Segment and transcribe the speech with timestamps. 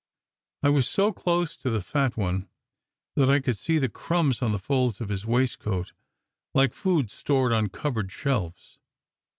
[0.63, 2.49] I was so close to the fat one
[3.15, 5.93] that I could see the crumbs on the folds of his waistcoat,
[6.55, 8.79] like food stored on cupboard shelves.